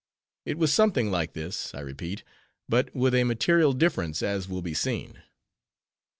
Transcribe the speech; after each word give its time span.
It 0.45 0.57
was 0.57 0.73
something 0.73 1.11
like 1.11 1.33
this, 1.33 1.75
I 1.75 1.81
repeat—but 1.81 2.95
with 2.95 3.13
a 3.13 3.23
material 3.23 3.71
difference, 3.71 4.23
as 4.23 4.49
will 4.49 4.63
be 4.63 4.73
seen. 4.73 5.21